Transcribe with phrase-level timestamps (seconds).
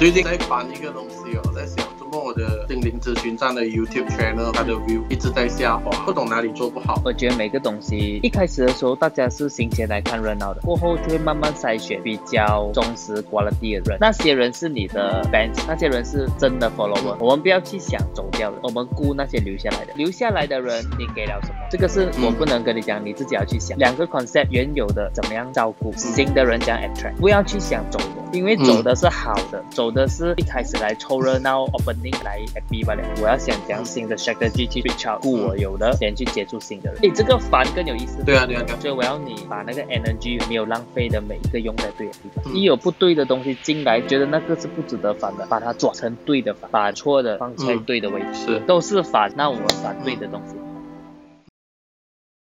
[0.00, 1.86] 最近在翻一个东西哦，在想，
[2.70, 7.02] 心灵咨询站的 YouTube channel 它的 view 一直在下滑，不懂哪里做不好。
[7.04, 13.98] 我觉得每个东西一开始的时候，大家是新鲜来看热闹的，过后就会慢慢筛选比较忠实 quality 的人。
[14.00, 17.16] 那些人是你的 fans，那些人是真的 follower。
[17.18, 19.92] 我们不要去想走掉的，我们顾那些留下来的。
[19.96, 21.54] 留下来的人，你给了什么？
[21.72, 23.76] 这个是我不能跟你讲，你自己要去想。
[23.78, 33.02] 两个 concept 原有的怎么样照顾，新的人讲 attract，不要去想走的，因为走的是好的，走的是一开始来凑热闹，opening 来 happy 罢了。
[33.22, 37.00] 我要想讲新的 strategy 去 reach out，顾我有的，先去接触新的人。
[37.02, 38.22] 诶，这个反更有意思。
[38.24, 38.78] 对啊，对啊，对啊。
[38.80, 42.54] 所以我要你把那个 energy 没有浪费的每一个用在对的地方。
[42.54, 49.32] 一有不对的东西进来，觉得那个是不值得反的，把它转成对的反，把错的放在对的位置，是都是反。
[49.36, 50.54] 那我们反对的东西。